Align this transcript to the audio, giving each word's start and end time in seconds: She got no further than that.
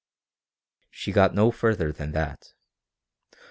She 0.89 1.11
got 1.11 1.35
no 1.35 1.51
further 1.51 1.91
than 1.91 2.11
that. 2.13 2.55